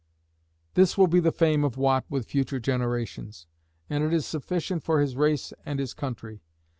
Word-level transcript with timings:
This 0.73 0.97
will 0.97 1.05
be 1.05 1.19
the 1.19 1.31
fame 1.31 1.63
of 1.63 1.77
Watt 1.77 2.05
with 2.09 2.25
future 2.25 2.59
generations; 2.59 3.45
and 3.87 4.03
it 4.03 4.11
is 4.11 4.25
sufficient 4.25 4.81
for 4.81 4.99
his 4.99 5.15
race 5.15 5.53
and 5.63 5.79
his 5.79 5.93
country. 5.93 6.41